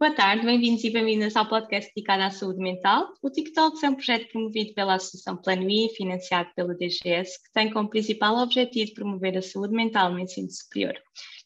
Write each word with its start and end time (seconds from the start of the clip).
Boa 0.00 0.14
tarde, 0.14 0.46
bem-vindos 0.46 0.82
e 0.82 0.88
bem-vindas 0.88 1.36
ao 1.36 1.46
podcast 1.46 1.92
dedicado 1.94 2.22
à 2.22 2.30
saúde 2.30 2.58
mental. 2.58 3.12
O 3.22 3.28
TikTok 3.28 3.84
é 3.84 3.90
um 3.90 3.94
projeto 3.94 4.32
promovido 4.32 4.72
pela 4.72 4.94
Associação 4.94 5.36
Plano 5.36 5.68
I, 5.68 5.90
financiado 5.94 6.48
pelo 6.56 6.74
DGS, 6.74 7.38
que 7.38 7.52
tem 7.52 7.70
como 7.70 7.90
principal 7.90 8.38
objetivo 8.38 8.94
promover 8.94 9.36
a 9.36 9.42
saúde 9.42 9.74
mental 9.74 10.10
no 10.10 10.18
ensino 10.18 10.50
superior. 10.50 10.94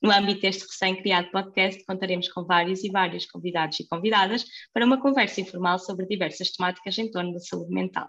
No 0.01 0.13
âmbito 0.13 0.43
deste 0.43 0.69
recém-criado 0.69 1.33
podcast, 1.33 1.85
contaremos 1.85 2.29
com 2.29 2.45
vários 2.45 2.85
e 2.85 2.91
vários 2.91 3.27
convidados 3.27 3.81
e 3.81 3.89
convidadas 3.89 4.45
para 4.73 4.87
uma 4.87 5.01
conversa 5.03 5.41
informal 5.41 5.81
sobre 5.81 6.07
diversas 6.07 6.53
temáticas 6.53 6.97
em 6.97 7.11
torno 7.11 7.33
da 7.33 7.41
saúde 7.41 7.75
mental. 7.75 8.09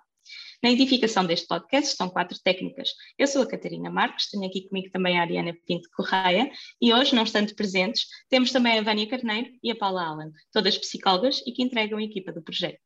Na 0.63 0.69
edificação 0.69 1.25
deste 1.25 1.47
podcast 1.47 1.91
estão 1.91 2.09
quatro 2.09 2.37
técnicas. 2.43 2.89
Eu 3.17 3.27
sou 3.27 3.43
a 3.43 3.47
Catarina 3.47 3.89
Marques, 3.89 4.29
tenho 4.29 4.45
aqui 4.45 4.67
comigo 4.67 4.89
também 4.91 5.17
a 5.17 5.21
Ariana 5.21 5.53
Pinto 5.65 5.89
Correia 5.95 6.49
e 6.81 6.93
hoje, 6.93 7.15
não 7.15 7.23
estando 7.23 7.53
presentes, 7.55 8.07
temos 8.29 8.51
também 8.51 8.79
a 8.79 8.81
Vânia 8.81 9.07
Carneiro 9.07 9.49
e 9.61 9.71
a 9.71 9.75
Paula 9.75 10.05
Allen, 10.05 10.31
todas 10.51 10.77
psicólogas 10.77 11.41
e 11.45 11.51
que 11.51 11.63
entregam 11.63 11.99
a 11.99 12.03
equipa 12.03 12.31
do 12.31 12.41
projeto. 12.41 12.79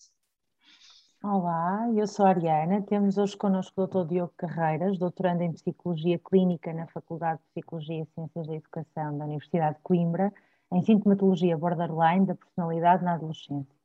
Olá, 1.21 1.91
eu 1.97 2.07
sou 2.07 2.25
a 2.25 2.29
Ariana. 2.29 2.81
Temos 2.81 3.17
hoje 3.17 3.35
connosco 3.35 3.81
o 3.81 3.87
Dr. 3.87 4.07
Diogo 4.07 4.33
Carreiras, 4.37 4.97
doutorando 4.97 5.43
em 5.43 5.51
Psicologia 5.51 6.17
Clínica 6.17 6.71
na 6.71 6.87
Faculdade 6.87 7.41
de 7.41 7.47
Psicologia 7.51 8.03
e 8.03 8.05
Ciências 8.13 8.47
da 8.47 8.55
Educação 8.55 9.17
da 9.17 9.25
Universidade 9.25 9.75
de 9.75 9.83
Coimbra, 9.83 10.33
em 10.71 10.81
Sintomatologia 10.81 11.57
Borderline 11.57 12.25
da 12.25 12.35
Personalidade 12.35 13.03
na 13.03 13.15
Adolescência. 13.15 13.75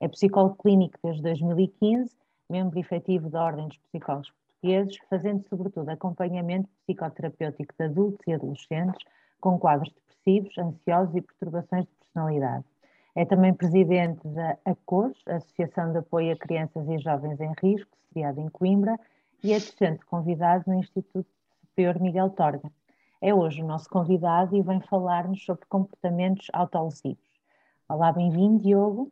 É 0.00 0.08
psicólogo 0.08 0.56
clínico 0.56 0.98
desde 1.00 1.22
2015 1.22 2.10
membro 2.50 2.78
efetivo 2.78 3.30
da 3.30 3.42
Ordem 3.42 3.68
dos 3.68 3.78
Psicólogos 3.78 4.30
Portugueses, 4.30 4.98
fazendo 5.08 5.42
sobretudo 5.48 5.88
acompanhamento 5.88 6.68
psicoterapêutico 6.84 7.74
de 7.78 7.84
adultos 7.84 8.26
e 8.26 8.32
adolescentes 8.32 9.02
com 9.40 9.58
quadros 9.58 9.92
depressivos, 9.92 10.58
ansiosos 10.58 11.16
e 11.16 11.22
perturbações 11.22 11.84
de 11.86 11.92
personalidade. 12.00 12.64
É 13.14 13.24
também 13.24 13.54
presidente 13.54 14.26
da 14.28 14.56
ACOS, 14.64 15.16
Associação 15.26 15.92
de 15.92 15.98
Apoio 15.98 16.32
a 16.32 16.36
Crianças 16.36 16.88
e 16.88 16.98
Jovens 16.98 17.40
em 17.40 17.52
Risco, 17.62 17.90
sediada 18.08 18.40
em 18.40 18.48
Coimbra, 18.48 18.98
e 19.42 19.52
é 19.52 19.58
docente 19.58 20.04
convidado 20.04 20.64
no 20.66 20.74
Instituto 20.74 21.26
Superior 21.66 21.98
Miguel 22.00 22.30
Torga. 22.30 22.70
É 23.20 23.34
hoje 23.34 23.62
o 23.62 23.66
nosso 23.66 23.88
convidado 23.88 24.56
e 24.56 24.62
vem 24.62 24.80
falar-nos 24.80 25.44
sobre 25.44 25.66
comportamentos 25.66 26.46
autolesivos. 26.52 27.18
Olá, 27.88 28.12
bem-vindo, 28.12 28.62
Diogo. 28.62 29.10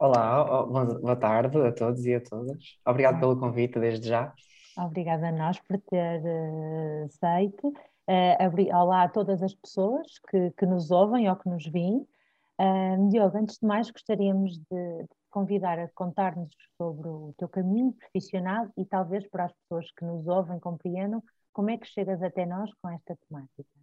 Olá, 0.00 0.44
boa 0.64 1.16
tarde 1.16 1.58
a 1.58 1.72
todos 1.72 2.06
e 2.06 2.14
a 2.14 2.20
todas. 2.20 2.78
Obrigado 2.86 3.18
pelo 3.18 3.36
convite 3.36 3.80
desde 3.80 4.08
já. 4.08 4.32
Obrigada 4.76 5.28
a 5.28 5.32
nós 5.32 5.58
por 5.58 5.76
ter 5.90 6.22
uh, 6.22 7.04
aceito. 7.06 7.68
Uh, 8.06 8.76
olá 8.76 9.02
a 9.02 9.08
todas 9.08 9.42
as 9.42 9.52
pessoas 9.54 10.06
que, 10.30 10.52
que, 10.52 10.66
nos 10.66 10.92
ouvem 10.92 11.28
ou 11.28 11.34
que 11.34 11.48
nos. 11.48 11.66
Uh, 11.66 13.08
Diogo, 13.08 13.38
antes 13.38 13.58
de 13.58 13.66
mais, 13.66 13.90
gostaríamos 13.90 14.58
de, 14.58 15.02
de 15.02 15.08
convidar 15.30 15.80
a 15.80 15.88
contar-nos 15.88 16.54
sobre 16.76 17.08
o 17.08 17.34
teu 17.36 17.48
caminho 17.48 17.92
profissional 17.92 18.68
e 18.76 18.84
talvez 18.84 19.28
para 19.28 19.46
as 19.46 19.52
pessoas 19.52 19.90
que 19.90 20.04
nos 20.04 20.28
ouvem 20.28 20.60
compreendam 20.60 21.20
como 21.52 21.70
é 21.70 21.76
que 21.76 21.88
chegas 21.88 22.22
até 22.22 22.46
nós 22.46 22.70
com 22.80 22.88
esta 22.88 23.18
temática. 23.28 23.77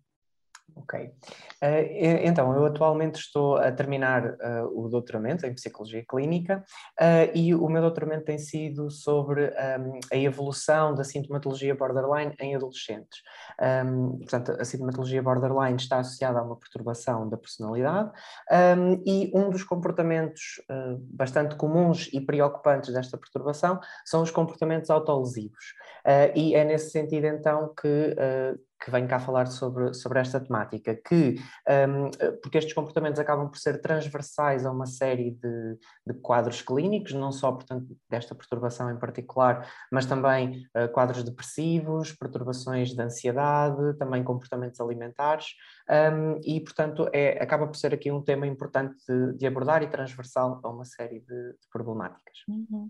Ok. 0.78 1.00
Uh, 1.00 1.10
então, 2.24 2.54
eu 2.54 2.66
atualmente 2.66 3.16
estou 3.16 3.56
a 3.56 3.72
terminar 3.72 4.26
uh, 4.26 4.68
o 4.74 4.90
doutoramento 4.90 5.46
em 5.46 5.54
Psicologia 5.54 6.04
Clínica 6.08 6.64
uh, 7.00 7.32
e 7.34 7.56
o 7.56 7.68
meu 7.70 7.82
doutoramento 7.82 8.26
tem 8.26 8.38
sido 8.38 8.92
sobre 8.92 9.46
um, 9.46 10.00
a 10.12 10.18
evolução 10.18 10.94
da 10.94 11.06
sintomatologia 11.06 11.74
borderline 11.74 12.36
em 12.42 12.56
adolescentes. 12.56 13.22
Um, 13.88 14.18
portanto, 14.18 14.52
a 14.60 14.66
sintomatologia 14.66 15.24
borderline 15.24 15.78
está 15.78 16.00
associada 16.00 16.40
a 16.40 16.44
uma 16.44 16.58
perturbação 16.58 17.30
da 17.30 17.38
personalidade 17.38 18.12
um, 18.78 19.02
e 19.06 19.32
um 19.34 19.50
dos 19.50 19.64
comportamentos 19.64 20.62
bastante 20.98 21.56
comuns 21.56 22.10
e 22.12 22.20
preocupantes 22.20 22.94
desta 22.94 23.18
perturbação 23.18 23.80
são 24.06 24.22
os 24.22 24.32
comportamentos 24.32 24.90
autolesivos. 24.90 25.74
e 26.36 26.54
é 26.54 26.64
nesse 26.64 26.92
sentido, 26.92 27.28
então, 27.28 27.74
que 27.74 28.16
que 28.84 28.92
venho 28.92 29.08
cá 29.08 29.20
falar 29.20 29.48
sobre, 29.48 29.94
sobre 29.94 30.20
esta 30.20 30.40
temática, 30.40 30.96
que, 30.96 31.36
um, 31.90 32.10
porque 32.42 32.58
estes 32.58 32.74
comportamentos 32.74 33.20
acabam 33.20 33.50
por 33.50 33.58
ser 33.58 33.82
transversais 33.82 34.66
a 34.66 34.72
uma 34.72 34.86
série 34.86 35.32
de, 35.32 35.78
de 36.06 36.14
quadros 36.22 36.62
clínicos, 36.62 37.14
não 37.14 37.32
só, 37.32 37.52
portanto, 37.52 37.98
desta 38.10 38.36
perturbação 38.36 38.92
em 38.92 38.98
particular, 38.98 39.68
mas 39.92 40.06
também 40.06 40.68
uh, 40.76 40.92
quadros 40.92 41.24
depressivos, 41.24 42.12
perturbações 42.12 42.90
de 42.94 43.02
ansiedade, 43.02 43.98
também 43.98 44.24
comportamentos 44.24 44.80
alimentares, 44.80 45.48
um, 45.90 46.40
e, 46.44 46.60
portanto, 46.62 47.10
é, 47.14 47.42
acaba 47.42 47.68
por 47.68 47.76
ser 47.76 47.94
aqui 47.94 48.12
um 48.12 48.22
tema 48.22 48.46
importante 48.46 48.96
de, 49.08 49.38
de 49.38 49.48
abordar 49.48 49.84
e 49.84 49.88
transversal 49.88 50.60
a 50.64 50.70
uma 50.70 50.86
série 50.86 51.20
de, 51.20 51.52
de 51.54 51.68
problemáticas. 51.72 52.40
Uhum. 52.48 52.90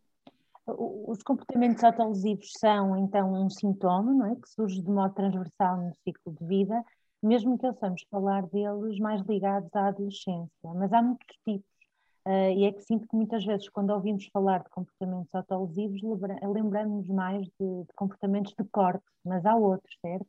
Os 0.68 1.22
comportamentos 1.22 1.84
autolesivos 1.84 2.52
são, 2.58 2.98
então, 2.98 3.34
um 3.34 3.50
sintoma, 3.50 4.12
não 4.14 4.26
é? 4.26 4.36
Que 4.36 4.50
surge 4.50 4.82
de 4.82 4.90
modo 4.90 5.14
transversal 5.14 5.78
no 5.78 5.94
ciclo 6.04 6.34
de 6.34 6.46
vida, 6.46 6.84
mesmo 7.22 7.58
que 7.58 7.68
possamos 7.68 8.04
falar 8.10 8.48
deles 8.48 9.00
mais 9.00 9.22
ligados 9.28 9.70
à 9.76 9.88
adolescência. 9.88 10.50
Mas 10.64 10.92
há 10.92 11.02
muitos 11.02 11.38
tipos, 11.46 11.70
uh, 12.28 12.52
e 12.56 12.66
é 12.66 12.72
que 12.72 12.82
sinto 12.82 13.08
que 13.08 13.16
muitas 13.16 13.46
vezes, 13.46 13.70
quando 13.70 13.92
ouvimos 13.92 14.28
falar 14.34 14.64
de 14.64 14.70
comportamentos 14.70 15.34
autolesivos, 15.34 16.02
lembramos 16.02 17.08
mais 17.10 17.46
de, 17.60 17.84
de 17.84 17.94
comportamentos 17.96 18.54
de 18.58 18.64
corte, 18.66 19.06
mas 19.24 19.46
há 19.46 19.56
outros, 19.56 19.96
certo? 20.02 20.28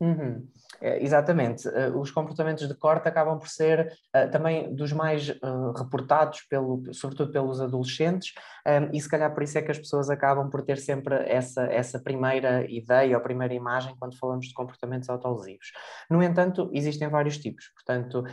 Uhum. 0.00 0.46
É, 0.80 1.02
exatamente. 1.02 1.68
Uh, 1.68 1.98
os 1.98 2.10
comportamentos 2.10 2.66
de 2.66 2.74
corte 2.74 3.08
acabam 3.08 3.38
por 3.38 3.48
ser 3.48 3.92
uh, 4.14 4.30
também 4.30 4.74
dos 4.74 4.92
mais 4.92 5.30
uh, 5.30 5.72
reportados, 5.76 6.42
pelo, 6.42 6.82
sobretudo 6.92 7.32
pelos 7.32 7.60
adolescentes, 7.60 8.34
um, 8.66 8.94
e 8.94 9.00
se 9.00 9.08
calhar 9.08 9.32
por 9.32 9.42
isso 9.42 9.56
é 9.58 9.62
que 9.62 9.70
as 9.70 9.78
pessoas 9.78 10.10
acabam 10.10 10.50
por 10.50 10.62
ter 10.62 10.78
sempre 10.78 11.14
essa, 11.26 11.62
essa 11.64 11.98
primeira 11.98 12.70
ideia 12.70 13.16
ou 13.16 13.22
primeira 13.22 13.54
imagem 13.54 13.94
quando 13.98 14.18
falamos 14.18 14.46
de 14.46 14.54
comportamentos 14.54 15.08
autolesivos. 15.08 15.72
No 16.10 16.22
entanto, 16.22 16.70
existem 16.72 17.08
vários 17.08 17.38
tipos. 17.38 17.70
Portanto, 17.74 18.24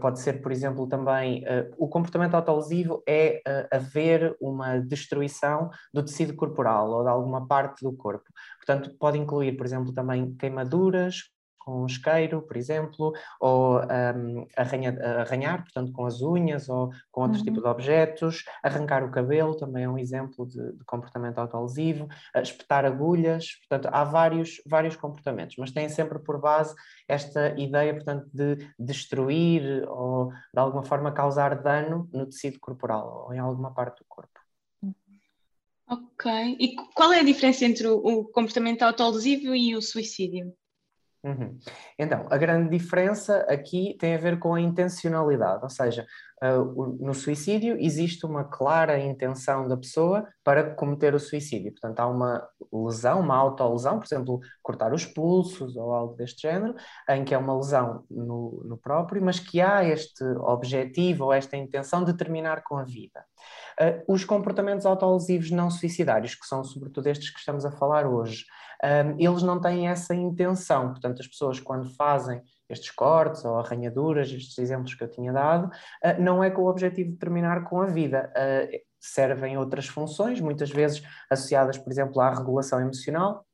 pode 0.00 0.20
ser, 0.20 0.42
por 0.42 0.50
exemplo, 0.50 0.88
também 0.88 1.44
o 1.78 1.88
comportamento 1.88 2.34
autolesivo 2.34 3.02
é 3.06 3.40
haver 3.70 4.36
uma 4.40 4.78
destruição 4.78 5.70
do 5.94 6.04
tecido 6.04 6.34
corporal 6.34 6.90
ou 6.90 7.02
de 7.04 7.08
alguma 7.08 7.46
parte 7.46 7.84
do 7.84 7.92
corpo. 7.92 8.24
Portanto, 8.58 8.96
pode 8.98 9.18
incluir, 9.18 9.56
por 9.56 9.64
exemplo, 9.64 9.92
também 9.94 10.34
queimaduras, 10.34 11.15
com 11.66 11.84
isqueiro, 11.84 12.40
por 12.42 12.56
exemplo, 12.56 13.12
ou 13.40 13.80
um, 13.80 14.46
arranha, 14.56 14.96
arranhar, 15.20 15.64
portanto, 15.64 15.90
com 15.92 16.06
as 16.06 16.22
unhas 16.22 16.68
ou 16.68 16.90
com 17.10 17.22
outros 17.22 17.40
uhum. 17.40 17.46
tipos 17.46 17.62
de 17.62 17.68
objetos, 17.68 18.44
arrancar 18.62 19.02
o 19.02 19.10
cabelo 19.10 19.56
também 19.56 19.82
é 19.82 19.88
um 19.88 19.98
exemplo 19.98 20.46
de, 20.46 20.72
de 20.74 20.84
comportamento 20.84 21.38
autolesivo, 21.38 22.06
espetar 22.36 22.84
agulhas, 22.84 23.56
portanto, 23.68 23.92
há 23.92 24.04
vários, 24.04 24.62
vários 24.64 24.94
comportamentos, 24.94 25.56
mas 25.58 25.72
têm 25.72 25.88
sempre 25.88 26.20
por 26.20 26.40
base 26.40 26.72
esta 27.08 27.58
ideia, 27.58 27.92
portanto, 27.92 28.30
de 28.32 28.58
destruir 28.78 29.84
ou 29.88 30.28
de 30.30 30.60
alguma 30.60 30.84
forma 30.84 31.10
causar 31.10 31.60
dano 31.60 32.08
no 32.12 32.26
tecido 32.26 32.60
corporal 32.60 33.24
ou 33.26 33.34
em 33.34 33.40
alguma 33.40 33.74
parte 33.74 33.98
do 33.98 34.04
corpo. 34.08 34.38
Ok. 35.88 36.56
E 36.60 36.76
qual 36.94 37.12
é 37.12 37.20
a 37.20 37.24
diferença 37.24 37.64
entre 37.64 37.88
o, 37.88 37.96
o 37.96 38.24
comportamento 38.24 38.82
autolesivo 38.82 39.54
e 39.54 39.74
o 39.74 39.82
suicídio? 39.82 40.52
Uhum. 41.26 41.58
Então, 41.98 42.24
a 42.30 42.38
grande 42.38 42.70
diferença 42.70 43.38
aqui 43.48 43.96
tem 43.98 44.14
a 44.14 44.18
ver 44.18 44.38
com 44.38 44.54
a 44.54 44.60
intencionalidade, 44.60 45.64
ou 45.64 45.68
seja, 45.68 46.06
no 46.42 47.14
suicídio 47.14 47.78
existe 47.80 48.26
uma 48.26 48.44
clara 48.44 48.98
intenção 48.98 49.66
da 49.66 49.76
pessoa 49.76 50.26
para 50.44 50.74
cometer 50.74 51.14
o 51.14 51.18
suicídio. 51.18 51.72
Portanto, 51.72 52.00
há 52.00 52.06
uma 52.06 52.46
lesão, 52.70 53.20
uma 53.20 53.36
autolesão, 53.36 53.98
por 53.98 54.04
exemplo, 54.04 54.40
cortar 54.62 54.92
os 54.92 55.06
pulsos 55.06 55.76
ou 55.76 55.92
algo 55.92 56.14
deste 56.14 56.42
género, 56.42 56.74
em 57.08 57.24
que 57.24 57.34
é 57.34 57.38
uma 57.38 57.56
lesão 57.56 58.04
no, 58.10 58.62
no 58.66 58.76
próprio, 58.76 59.24
mas 59.24 59.40
que 59.40 59.62
há 59.62 59.82
este 59.82 60.22
objetivo 60.40 61.24
ou 61.24 61.32
esta 61.32 61.56
intenção 61.56 62.04
de 62.04 62.12
terminar 62.14 62.62
com 62.64 62.76
a 62.76 62.84
vida. 62.84 63.24
Uh, 63.80 64.12
os 64.12 64.24
comportamentos 64.24 64.84
autolesivos 64.84 65.50
não 65.50 65.70
suicidários, 65.70 66.34
que 66.34 66.46
são 66.46 66.62
sobretudo 66.62 67.06
estes 67.06 67.30
que 67.30 67.38
estamos 67.38 67.64
a 67.64 67.70
falar 67.70 68.06
hoje, 68.06 68.44
um, 68.84 69.16
eles 69.18 69.42
não 69.42 69.60
têm 69.60 69.88
essa 69.88 70.14
intenção. 70.14 70.90
Portanto, 70.90 71.20
as 71.20 71.26
pessoas, 71.26 71.60
quando 71.60 71.88
fazem 71.94 72.42
estes 72.68 72.90
cortes 72.90 73.44
ou 73.44 73.58
arranhaduras, 73.58 74.28
estes 74.30 74.58
exemplos 74.58 74.94
que 74.94 75.04
eu 75.04 75.10
tinha 75.10 75.32
dado, 75.32 75.66
uh, 75.66 76.20
não 76.20 76.42
é 76.42 76.50
com 76.50 76.62
o 76.62 76.68
objetivo 76.68 77.12
de 77.12 77.16
terminar 77.16 77.64
com 77.64 77.80
a 77.80 77.86
vida. 77.86 78.32
Uh, 78.36 78.86
servem 78.98 79.56
outras 79.56 79.86
funções, 79.86 80.40
muitas 80.40 80.70
vezes 80.70 81.02
associadas, 81.30 81.78
por 81.78 81.92
exemplo, 81.92 82.20
à 82.20 82.34
regulação 82.34 82.80
emocional, 82.80 83.45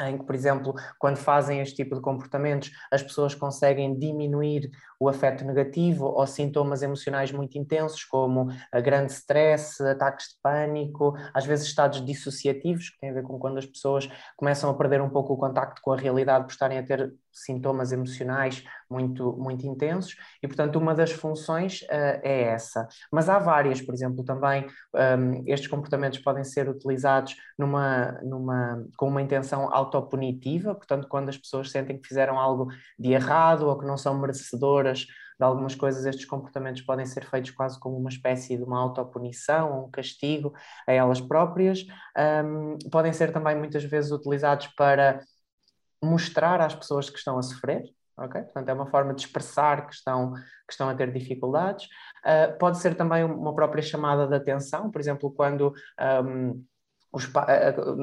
em 0.00 0.18
que, 0.18 0.24
por 0.24 0.34
exemplo, 0.34 0.74
quando 0.98 1.16
fazem 1.16 1.60
este 1.60 1.76
tipo 1.76 1.94
de 1.94 2.00
comportamentos, 2.00 2.70
as 2.90 3.02
pessoas 3.02 3.34
conseguem 3.34 3.98
diminuir 3.98 4.70
o 4.98 5.08
afeto 5.08 5.44
negativo 5.44 6.06
ou 6.06 6.26
sintomas 6.26 6.82
emocionais 6.82 7.32
muito 7.32 7.58
intensos, 7.58 8.04
como 8.04 8.48
grande 8.84 9.12
stress, 9.12 9.82
ataques 9.82 10.28
de 10.28 10.34
pânico, 10.40 11.16
às 11.34 11.44
vezes 11.44 11.66
estados 11.66 12.04
dissociativos, 12.04 12.90
que 12.90 13.00
têm 13.00 13.10
a 13.10 13.14
ver 13.14 13.22
com 13.22 13.38
quando 13.38 13.58
as 13.58 13.66
pessoas 13.66 14.08
começam 14.36 14.70
a 14.70 14.74
perder 14.74 15.00
um 15.00 15.10
pouco 15.10 15.34
o 15.34 15.36
contacto 15.36 15.82
com 15.82 15.92
a 15.92 15.96
realidade 15.96 16.44
por 16.44 16.52
estarem 16.52 16.78
a 16.78 16.82
ter 16.82 17.12
sintomas 17.32 17.92
emocionais 17.92 18.62
muito, 18.90 19.32
muito 19.38 19.66
intensos 19.66 20.16
e, 20.42 20.46
portanto, 20.46 20.76
uma 20.76 20.94
das 20.94 21.10
funções 21.12 21.80
uh, 21.82 22.20
é 22.22 22.42
essa. 22.42 22.86
Mas 23.10 23.28
há 23.28 23.38
várias, 23.38 23.80
por 23.80 23.94
exemplo, 23.94 24.22
também 24.22 24.66
um, 24.94 25.42
estes 25.46 25.68
comportamentos 25.68 26.18
podem 26.18 26.44
ser 26.44 26.68
utilizados 26.68 27.34
numa, 27.58 28.12
numa, 28.22 28.84
com 28.96 29.08
uma 29.08 29.22
intenção 29.22 29.72
autopunitiva, 29.96 30.74
portanto, 30.74 31.08
quando 31.08 31.28
as 31.28 31.36
pessoas 31.36 31.70
sentem 31.70 32.00
que 32.00 32.08
fizeram 32.08 32.38
algo 32.38 32.68
de 32.98 33.12
errado 33.12 33.68
ou 33.68 33.78
que 33.78 33.86
não 33.86 33.96
são 33.96 34.18
merecedoras 34.18 35.06
de 35.38 35.44
algumas 35.44 35.74
coisas, 35.74 36.04
estes 36.04 36.24
comportamentos 36.24 36.82
podem 36.82 37.04
ser 37.04 37.24
feitos 37.24 37.50
quase 37.50 37.78
como 37.80 37.96
uma 37.96 38.08
espécie 38.08 38.56
de 38.56 38.62
uma 38.62 38.80
autopunição, 38.80 39.86
um 39.86 39.90
castigo 39.90 40.52
a 40.86 40.92
elas 40.92 41.20
próprias. 41.20 41.84
Um, 42.44 42.78
podem 42.90 43.12
ser 43.12 43.32
também 43.32 43.56
muitas 43.56 43.82
vezes 43.82 44.12
utilizados 44.12 44.68
para 44.68 45.20
mostrar 46.02 46.60
às 46.60 46.74
pessoas 46.74 47.08
que 47.08 47.18
estão 47.18 47.38
a 47.38 47.42
sofrer, 47.42 47.82
ok? 48.16 48.42
Portanto, 48.42 48.68
é 48.68 48.72
uma 48.72 48.86
forma 48.86 49.14
de 49.14 49.22
expressar 49.22 49.86
que 49.86 49.94
estão, 49.94 50.32
que 50.32 50.72
estão 50.72 50.88
a 50.88 50.94
ter 50.94 51.12
dificuldades. 51.12 51.86
Uh, 52.24 52.56
pode 52.58 52.78
ser 52.78 52.94
também 52.94 53.24
uma 53.24 53.54
própria 53.54 53.82
chamada 53.82 54.26
de 54.26 54.34
atenção, 54.34 54.90
por 54.90 55.00
exemplo, 55.00 55.32
quando 55.32 55.72
um, 56.24 56.64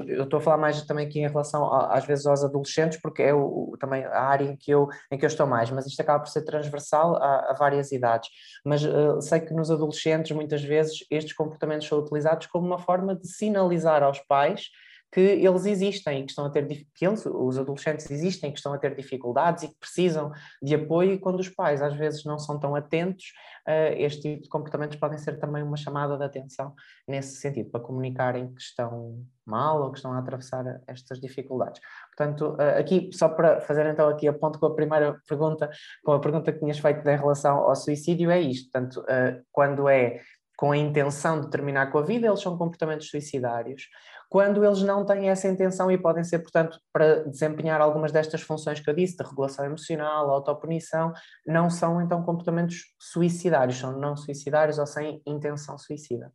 eu 0.07 0.23
estou 0.23 0.37
a 0.37 0.41
falar 0.41 0.57
mais 0.57 0.81
também 0.83 1.07
aqui 1.07 1.19
em 1.19 1.27
relação 1.27 1.73
às 1.73 2.05
vezes 2.05 2.27
aos 2.27 2.43
adolescentes, 2.43 2.99
porque 3.01 3.23
é 3.23 3.33
o, 3.33 3.75
também 3.79 4.03
a 4.05 4.21
área 4.21 4.45
em 4.45 4.55
que, 4.55 4.69
eu, 4.69 4.87
em 5.11 5.17
que 5.17 5.25
eu 5.25 5.27
estou 5.27 5.47
mais, 5.47 5.71
mas 5.71 5.87
isto 5.87 5.99
acaba 5.99 6.19
por 6.19 6.29
ser 6.29 6.43
transversal 6.43 7.15
a, 7.15 7.51
a 7.51 7.53
várias 7.53 7.91
idades. 7.91 8.29
Mas 8.63 8.83
uh, 8.83 9.19
sei 9.19 9.39
que 9.39 9.53
nos 9.53 9.71
adolescentes, 9.71 10.31
muitas 10.35 10.63
vezes, 10.63 11.05
estes 11.09 11.33
comportamentos 11.33 11.87
são 11.87 11.97
utilizados 11.97 12.45
como 12.47 12.67
uma 12.67 12.77
forma 12.77 13.15
de 13.15 13.27
sinalizar 13.27 14.03
aos 14.03 14.19
pais 14.19 14.69
que 15.11 15.19
eles 15.19 15.65
existem, 15.65 16.23
que 16.23 16.31
estão 16.31 16.45
a 16.45 16.49
ter 16.49 16.67
que 16.67 17.05
eles, 17.05 17.25
os 17.25 17.57
adolescentes 17.57 18.09
existem, 18.11 18.51
que 18.51 18.57
estão 18.57 18.73
a 18.73 18.77
ter 18.77 18.95
dificuldades 18.95 19.63
e 19.63 19.67
que 19.69 19.79
precisam 19.79 20.31
de 20.61 20.75
apoio, 20.75 21.13
e 21.13 21.19
quando 21.19 21.39
os 21.39 21.49
pais 21.49 21.81
às 21.81 21.95
vezes 21.95 22.23
não 22.25 22.37
são 22.37 22.59
tão 22.59 22.75
atentos, 22.75 23.25
uh, 23.67 23.93
este 23.97 24.21
tipo 24.21 24.43
de 24.43 24.49
comportamentos 24.49 24.97
podem 24.97 25.17
ser 25.17 25.39
também 25.39 25.63
uma 25.63 25.77
chamada 25.77 26.15
de 26.15 26.23
atenção 26.23 26.75
nesse 27.07 27.37
sentido, 27.37 27.71
para 27.71 27.81
comunicarem 27.81 28.53
que 28.53 28.61
estão 28.61 29.23
mal 29.45 29.81
ou 29.81 29.91
que 29.91 29.97
estão 29.97 30.13
a 30.13 30.19
atravessar 30.19 30.79
estas 30.85 31.19
dificuldades. 31.19 31.81
Portanto, 32.15 32.55
uh, 32.55 32.79
aqui, 32.79 33.09
só 33.11 33.29
para 33.29 33.61
fazer 33.61 33.87
então 33.87 34.07
aqui 34.07 34.27
a 34.27 34.33
ponto 34.33 34.59
com 34.59 34.67
a 34.67 34.75
primeira 34.75 35.19
pergunta, 35.27 35.71
com 36.03 36.11
a 36.11 36.19
pergunta 36.19 36.51
que 36.51 36.59
tinhas 36.59 36.77
feito 36.77 37.07
em 37.07 37.17
relação 37.17 37.57
ao 37.57 37.75
suicídio, 37.75 38.29
é 38.29 38.39
isto, 38.39 38.71
portanto, 38.71 38.99
uh, 39.01 39.43
quando 39.51 39.89
é 39.89 40.21
com 40.55 40.73
a 40.73 40.77
intenção 40.77 41.39
de 41.39 41.49
terminar 41.49 41.89
com 41.89 41.99
a 41.99 42.01
vida, 42.01 42.27
eles 42.27 42.41
são 42.41 42.57
comportamentos 42.57 43.09
suicidários 43.09 43.87
quando 44.29 44.63
eles 44.63 44.83
não 44.83 45.03
têm 45.03 45.29
essa 45.29 45.47
intenção 45.47 45.89
e 45.89 45.97
podem 45.97 46.23
ser, 46.23 46.39
portanto, 46.39 46.79
para 46.93 47.23
desempenhar 47.23 47.81
algumas 47.81 48.11
destas 48.11 48.41
funções 48.41 48.79
que 48.79 48.87
eu 48.87 48.93
disse, 48.93 49.17
de 49.17 49.23
regulação 49.23 49.65
emocional, 49.65 50.29
autopunição, 50.29 51.11
não 51.47 51.69
são 51.69 51.99
então 51.99 52.23
comportamentos 52.23 52.93
suicidários, 52.99 53.77
são 53.77 53.99
não 53.99 54.15
suicidários 54.15 54.77
ou 54.77 54.85
sem 54.85 55.19
intenção 55.25 55.77
suicida. 55.79 56.31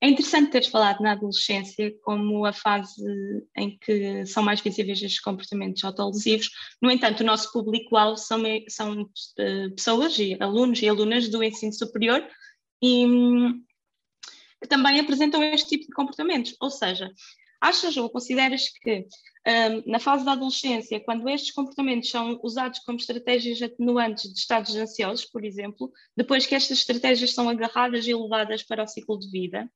É 0.00 0.08
interessante 0.08 0.50
teres 0.50 0.68
falado 0.68 1.02
na 1.02 1.12
adolescência 1.12 1.92
como 2.02 2.46
a 2.46 2.52
fase 2.52 3.02
em 3.56 3.76
que 3.78 4.24
são 4.24 4.42
mais 4.42 4.60
visíveis 4.60 5.02
estes 5.02 5.20
comportamentos 5.20 5.84
autolesivos. 5.84 6.50
No 6.80 6.90
entanto, 6.90 7.20
o 7.20 7.26
nosso 7.26 7.52
público-alvo 7.52 8.16
são, 8.16 8.42
são 8.68 9.02
uh, 9.02 9.74
pessoas 9.74 10.18
e 10.18 10.36
alunos 10.40 10.80
e 10.80 10.88
alunas 10.88 11.28
do 11.28 11.42
ensino 11.42 11.72
superior 11.72 12.22
e 12.80 13.06
hum, 13.06 13.62
também 14.66 15.00
apresentam 15.00 15.42
este 15.42 15.70
tipo 15.70 15.86
de 15.86 15.92
comportamentos. 15.92 16.56
Ou 16.60 16.70
seja, 16.70 17.10
achas 17.60 17.96
ou 17.96 18.10
consideras 18.10 18.68
que 18.82 19.06
um, 19.46 19.90
na 19.90 19.98
fase 19.98 20.24
da 20.24 20.32
adolescência, 20.32 21.02
quando 21.04 21.28
estes 21.28 21.52
comportamentos 21.52 22.10
são 22.10 22.38
usados 22.42 22.78
como 22.80 22.98
estratégias 22.98 23.60
atenuantes 23.60 24.32
de 24.32 24.38
estados 24.38 24.74
ansiosos, 24.74 25.24
por 25.24 25.44
exemplo, 25.44 25.90
depois 26.16 26.46
que 26.46 26.54
estas 26.54 26.78
estratégias 26.78 27.32
são 27.32 27.48
agarradas 27.48 28.06
e 28.06 28.14
levadas 28.14 28.62
para 28.62 28.82
o 28.82 28.86
ciclo 28.86 29.18
de 29.18 29.30
vida? 29.30 29.68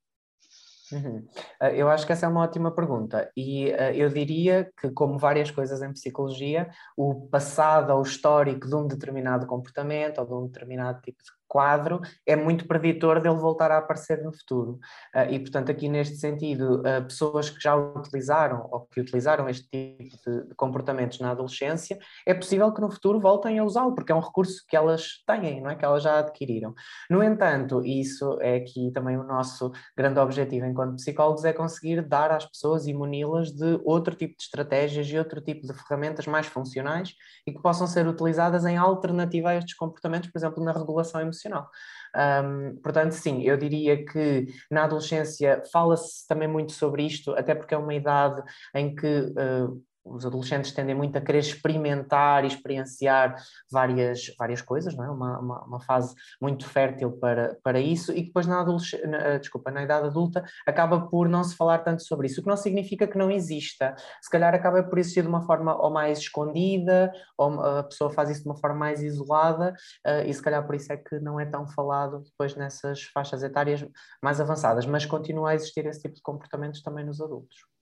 Uhum. 0.91 1.19
Uh, 1.63 1.67
eu 1.75 1.89
acho 1.91 2.07
que 2.07 2.13
essa 2.13 2.25
é 2.25 2.29
uma 2.29 2.43
ótima 2.43 2.71
pergunta 2.71 3.31
e 3.37 3.67
uh, 3.67 3.93
eu 3.95 4.09
diria 4.09 4.71
que, 4.81 4.91
como 4.91 5.19
várias 5.19 5.51
coisas 5.51 5.83
em 5.83 5.93
psicologia, 5.93 6.71
o 6.97 7.29
passado 7.29 7.91
ou 7.93 8.03
histórico 8.03 8.67
de 8.67 8.75
um 8.75 8.87
determinado 8.87 9.47
comportamento 9.47 10.19
ou 10.19 10.27
de 10.27 10.33
um 10.33 10.47
determinado 10.47 11.03
tipo 11.03 11.23
de 11.23 11.31
quadro 11.49 12.01
é 12.27 12.37
muito 12.37 12.69
preditor 12.69 13.21
dele 13.21 13.37
voltar 13.37 13.71
a 13.71 13.79
aparecer 13.79 14.23
no 14.23 14.33
futuro. 14.33 14.79
Uh, 15.17 15.31
e, 15.31 15.39
portanto, 15.39 15.73
aqui 15.73 15.89
neste 15.89 16.17
sentido, 16.17 16.81
uh, 16.81 17.03
pessoas 17.03 17.49
que 17.49 17.61
já 17.61 17.75
utilizaram 17.75 18.69
ou 18.71 18.81
que 18.87 19.01
utilizaram 19.01 19.49
este 19.49 19.67
tipo 19.71 20.17
de, 20.27 20.55
comportamentos 20.55 21.19
na 21.21 21.31
adolescência, 21.31 21.99
é 22.27 22.35
possível 22.35 22.73
que 22.73 22.81
no 22.81 22.91
futuro 22.91 23.19
voltem 23.19 23.59
a 23.59 23.65
usá-lo, 23.65 23.95
porque 23.95 24.13
é 24.13 24.15
um 24.15 24.21
recurso 24.21 24.65
que 24.69 24.77
elas 24.77 25.23
têm, 25.27 25.63
não 25.63 25.71
é? 25.71 25.75
que 25.75 25.85
elas 25.85 26.03
já 26.03 26.19
adquiriram. 26.19 26.75
No 27.09 27.23
entanto, 27.23 27.83
isso 27.85 28.39
é 28.41 28.57
aqui 28.57 28.91
também 28.93 29.17
o 29.17 29.25
nosso 29.25 29.73
grande 29.97 30.21
objetivo 30.21 30.67
enquanto 30.67 30.97
psicólogos, 30.97 31.45
é 31.45 31.53
conseguir 31.53 32.03
dar 32.03 32.31
às 32.31 32.45
pessoas 32.45 32.87
e 32.87 32.93
muni-las 32.93 33.51
de 33.53 33.81
outro 33.85 34.15
tipo 34.15 34.37
de 34.37 34.43
estratégias 34.43 35.07
e 35.09 35.19
outro 35.19 35.41
tipo 35.41 35.67
de 35.67 35.73
ferramentas 35.73 36.27
mais 36.27 36.47
funcionais 36.47 37.15
e 37.47 37.53
que 37.53 37.63
possam 37.63 37.87
ser 37.87 38.07
utilizadas 38.07 38.67
em 38.67 38.77
alternativa 38.77 39.51
a 39.51 39.57
estes 39.57 39.75
comportamentos, 39.75 40.31
por 40.31 40.39
exemplo, 40.39 40.63
na 40.63 40.73
regulação 40.73 41.21
emocional 41.21 41.38
emocional. 41.39 41.71
Um, 42.17 42.77
portanto, 42.83 43.13
sim, 43.13 43.43
eu 43.43 43.57
diria 43.57 44.05
que 44.05 44.47
na 44.71 44.85
adolescência 44.85 45.63
fala-se 45.73 46.27
também 46.27 46.49
muito 46.49 46.73
sobre 46.73 47.05
isto, 47.05 47.33
até 47.33 47.55
porque 47.55 47.75
é 47.75 47.79
uma 47.79 47.95
idade 47.95 48.43
em 48.75 48.95
que 48.95 49.07
uh, 49.07 49.83
os 50.11 50.25
adolescentes 50.27 50.73
tendem 50.73 50.95
muito 50.95 51.17
a 51.17 51.21
querer 51.21 51.41
experimentar 51.41 52.45
e 52.45 52.49
experienciar 52.49 53.37
várias, 53.71 54.35
várias 54.39 54.63
coisas, 54.63 54.95
não 54.95 55.05
é? 55.05 55.11
Uma, 55.11 55.39
uma, 55.39 55.65
uma 55.65 55.81
fase 55.81 56.15
muito 56.41 56.67
fértil 56.67 57.13
para, 57.13 57.57
para 57.63 57.81
isso, 57.81 58.13
e 58.13 58.23
depois 58.23 58.47
na, 58.47 58.65
na, 58.65 59.19
eh, 59.19 59.39
desculpa, 59.39 59.71
na 59.71 59.83
idade 59.83 60.07
adulta 60.07 60.45
acaba 60.67 61.01
por 61.09 61.29
não 61.29 61.45
se 61.45 61.57
falar 61.57 61.79
tanto 61.79 62.03
sobre 62.03 62.27
isso, 62.27 62.41
o 62.41 62.43
que 62.43 62.49
não 62.49 62.57
significa 62.57 63.07
que 63.07 63.19
não 63.19 63.31
exista. 63.31 63.95
Se 64.21 64.31
calhar 64.31 64.55
acaba 64.55 64.83
por 64.83 64.99
existir 64.99 65.23
de 65.23 65.29
uma 65.29 65.43
forma 65.43 65.77
ou 65.81 65.91
mais 65.91 66.19
escondida, 66.19 67.13
ou 67.37 67.61
a 67.61 67.83
pessoa 67.83 68.11
faz 68.11 68.31
isso 68.31 68.43
de 68.43 68.49
uma 68.49 68.57
forma 68.57 68.77
mais 68.77 69.03
isolada, 69.03 69.75
uh, 70.07 70.27
e 70.27 70.33
se 70.33 70.43
calhar 70.43 70.65
por 70.65 70.75
isso 70.75 70.93
é 70.93 70.97
que 70.97 71.19
não 71.21 71.39
é 71.39 71.47
tão 71.47 71.67
falado 71.67 72.21
depois 72.23 72.55
nessas 72.57 73.03
faixas 73.05 73.43
etárias 73.43 73.87
mais 74.23 74.41
avançadas, 74.41 74.87
mas 74.87 75.07
continua 75.07 75.51
a 75.51 75.55
existir 75.55 75.87
esse 75.87 76.03
tipo 76.03 76.15
de 76.15 76.23
comportamentos 76.23 76.83
também 76.83 77.05
nos 77.05 77.21
adultos. 77.21 77.78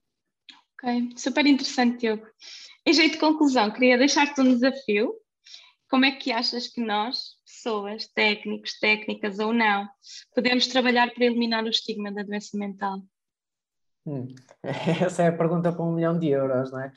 Ok, 0.83 1.17
super 1.17 1.47
interessante, 1.47 2.01
Diogo. 2.01 2.27
Em 2.85 2.93
jeito 2.93 3.13
de 3.13 3.19
conclusão, 3.19 3.71
queria 3.71 3.97
deixar-te 3.97 4.41
um 4.41 4.53
desafio. 4.53 5.15
Como 5.89 6.05
é 6.05 6.11
que 6.11 6.33
achas 6.33 6.69
que 6.69 6.81
nós, 6.81 7.37
pessoas, 7.45 8.07
técnicos, 8.09 8.79
técnicas 8.79 9.39
ou 9.39 9.53
não, 9.53 9.89
podemos 10.35 10.67
trabalhar 10.67 11.13
para 11.15 11.25
eliminar 11.25 11.65
o 11.65 11.69
estigma 11.69 12.13
da 12.13 12.23
doença 12.23 12.59
mental? 12.59 13.01
Hum. 14.07 14.29
Essa 14.63 15.25
é 15.25 15.29
a 15.29 15.33
pergunta 15.33 15.73
para 15.73 15.85
um 15.85 15.93
milhão 15.93 16.17
de 16.17 16.29
euros, 16.29 16.71
não 16.71 16.81
é? 16.81 16.93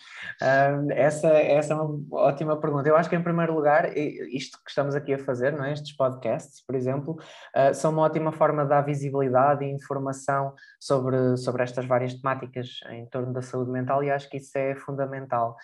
Essa, 0.91 1.27
essa 1.29 1.73
é 1.73 1.75
uma 1.75 1.99
ótima 2.11 2.55
pergunta. 2.57 2.87
Eu 2.87 2.95
acho 2.95 3.09
que, 3.09 3.15
em 3.15 3.23
primeiro 3.23 3.53
lugar, 3.53 3.97
isto 3.97 4.59
que 4.63 4.69
estamos 4.69 4.93
aqui 4.93 5.15
a 5.15 5.19
fazer, 5.19 5.51
não 5.53 5.65
é? 5.65 5.73
estes 5.73 5.95
podcasts, 5.95 6.63
por 6.63 6.75
exemplo, 6.75 7.13
uh, 7.55 7.73
são 7.73 7.91
uma 7.91 8.03
ótima 8.03 8.31
forma 8.31 8.63
de 8.63 8.69
dar 8.69 8.81
visibilidade 8.81 9.65
e 9.65 9.71
informação 9.71 10.53
sobre, 10.79 11.35
sobre 11.37 11.63
estas 11.63 11.85
várias 11.85 12.13
temáticas 12.13 12.79
em 12.91 13.05
torno 13.07 13.33
da 13.33 13.41
saúde 13.41 13.71
mental 13.71 14.03
e 14.03 14.11
acho 14.11 14.29
que 14.29 14.37
isso 14.37 14.55
é 14.57 14.75
fundamental. 14.75 15.55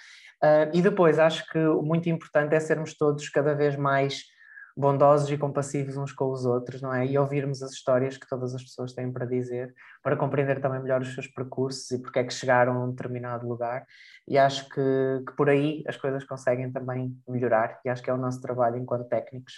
Uh, 0.44 0.70
e 0.74 0.82
depois, 0.82 1.20
acho 1.20 1.48
que 1.52 1.60
o 1.60 1.84
muito 1.84 2.10
importante 2.10 2.56
é 2.56 2.60
sermos 2.60 2.98
todos 2.98 3.30
cada 3.30 3.54
vez 3.54 3.76
mais 3.76 4.35
bondosos 4.76 5.32
e 5.32 5.38
compassivos 5.38 5.96
uns 5.96 6.12
com 6.12 6.30
os 6.32 6.46
outros, 6.46 6.82
não 6.82 6.94
é? 6.94 7.06
E 7.06 7.18
ouvirmos 7.18 7.64
as 7.64 7.72
histórias 7.72 8.18
que 8.18 8.28
todas 8.28 8.54
as 8.54 8.62
pessoas 8.62 8.94
têm 8.94 9.12
para 9.12 9.26
dizer, 9.26 9.74
para 10.04 10.18
compreender 10.18 10.60
também 10.60 10.82
melhor 10.82 11.02
os 11.02 11.14
seus 11.14 11.28
percursos 11.28 11.90
e 11.92 12.02
porque 12.02 12.20
é 12.20 12.24
que 12.24 12.34
chegaram 12.34 12.74
a 12.74 12.86
um 12.86 12.92
determinado 12.92 13.48
lugar. 13.48 13.86
E 14.28 14.38
acho 14.38 14.68
que, 14.68 15.24
que 15.26 15.36
por 15.38 15.50
aí 15.50 15.84
as 15.88 15.96
coisas 15.96 16.26
conseguem 16.26 16.72
também 16.72 17.18
melhorar, 17.28 17.80
e 17.86 17.90
acho 17.90 18.04
que 18.04 18.10
é 18.10 18.14
o 18.14 18.18
nosso 18.18 18.42
trabalho 18.42 18.78
enquanto 18.78 19.08
técnicos 19.08 19.54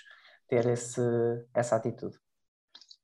ter 0.47 0.65
esse, 0.67 1.01
essa 1.53 1.75
atitude. 1.75 2.17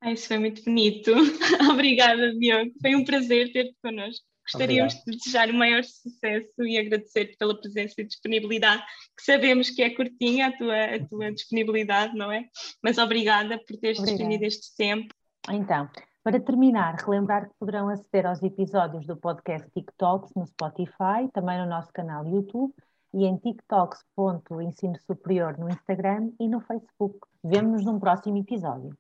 Isso 0.05 0.27
foi 0.27 0.38
muito 0.38 0.63
bonito. 0.63 1.12
Obrigada, 1.72 2.34
Diogo. 2.34 2.72
Foi 2.82 2.96
um 2.96 3.05
prazer 3.05 3.51
ter-te 3.51 3.75
connosco. 3.82 4.33
Gostaríamos 4.45 4.93
Obrigado. 4.93 5.12
de 5.12 5.17
desejar 5.17 5.50
o 5.50 5.53
maior 5.53 5.83
sucesso 5.83 6.63
e 6.63 6.77
agradecer 6.77 7.35
pela 7.38 7.59
presença 7.59 7.95
e 8.00 8.03
disponibilidade, 8.03 8.83
que 9.17 9.23
sabemos 9.23 9.69
que 9.69 9.81
é 9.81 9.89
curtinha 9.89 10.47
a 10.47 10.57
tua, 10.57 10.95
a 10.95 11.07
tua 11.07 11.31
disponibilidade, 11.31 12.15
não 12.15 12.31
é? 12.31 12.45
Mas 12.81 12.97
obrigada 12.97 13.57
por 13.57 13.77
teres 13.77 14.01
disponido 14.01 14.43
este 14.43 14.75
tempo. 14.75 15.13
Então, 15.50 15.89
para 16.23 16.39
terminar, 16.39 16.95
relembrar 16.95 17.50
que 17.50 17.55
poderão 17.59 17.89
aceder 17.89 18.25
aos 18.25 18.41
episódios 18.41 19.05
do 19.05 19.17
podcast 19.17 19.69
TikToks 19.71 20.31
no 20.35 20.45
Spotify, 20.47 21.29
também 21.33 21.59
no 21.59 21.65
nosso 21.65 21.91
canal 21.91 22.25
YouTube, 22.25 22.73
e 23.13 23.25
em 23.25 23.38
tiktoks.ensino 23.38 24.97
superior 25.05 25.57
no 25.57 25.69
Instagram 25.69 26.31
e 26.39 26.47
no 26.47 26.59
Facebook. 26.62 27.19
Vemo-nos 27.43 27.85
num 27.85 28.00
próximo 28.00 28.38
episódio. 28.38 28.97